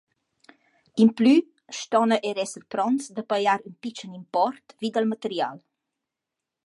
[1.03, 1.33] Implü
[1.79, 5.57] stona eir esser pronts da pajar ün pitschen import vi dal material.